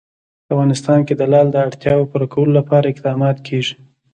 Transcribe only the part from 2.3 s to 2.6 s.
کولو